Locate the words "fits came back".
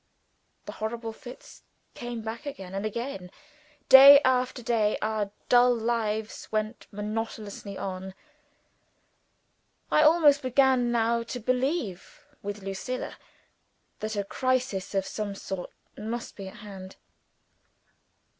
1.13-2.47